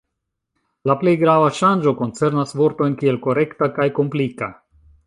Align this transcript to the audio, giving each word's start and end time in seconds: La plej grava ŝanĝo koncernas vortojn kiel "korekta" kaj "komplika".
La 0.91 0.95
plej 1.03 1.13
grava 1.25 1.51
ŝanĝo 1.59 1.95
koncernas 2.01 2.57
vortojn 2.63 2.99
kiel 3.05 3.25
"korekta" 3.29 3.71
kaj 3.79 3.91
"komplika". 4.01 4.53